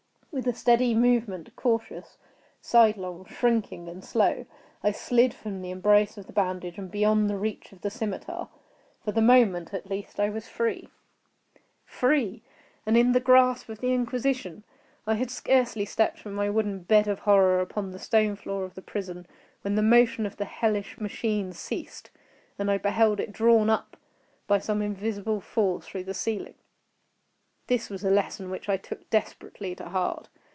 [0.33, 2.17] With a steady movement—cautious,
[2.61, 7.73] sidelong, shrinking, and slow—I slid from the embrace of the bandage and beyond the reach
[7.73, 8.47] of the scimitar.
[9.03, 10.87] For the moment, at least, I was free.
[11.85, 14.63] Free!—and in the grasp of the Inquisition!
[15.05, 18.75] I had scarcely stepped from my wooden bed of horror upon the stone floor of
[18.75, 19.27] the prison,
[19.63, 22.09] when the motion of the hellish machine ceased
[22.57, 23.97] and I beheld it drawn up,
[24.47, 26.53] by some invisible force, through the ceiling.
[27.67, 30.27] This was a lesson which I took desperately to heart.